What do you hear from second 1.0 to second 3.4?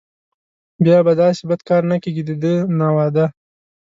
به داسې بد کار نه کېږي دده نه وعده.